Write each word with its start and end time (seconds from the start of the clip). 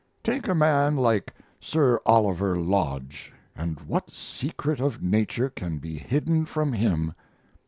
Take 0.23 0.47
a 0.47 0.55
man 0.55 0.95
like 0.95 1.31
Sir 1.59 1.99
Oliver 2.07 2.57
Lodge, 2.57 3.31
and 3.55 3.79
what 3.81 4.09
secret 4.09 4.79
of 4.79 5.03
Nature 5.03 5.51
can 5.51 5.77
be 5.77 5.93
hidden 5.95 6.47
from 6.47 6.73
him? 6.73 7.13